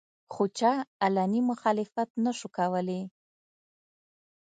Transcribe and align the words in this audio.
خو 0.33 0.43
چا 0.59 0.73
علني 1.05 1.41
مخالفت 1.51 2.09
نشو 2.23 2.47
کولې 2.57 3.01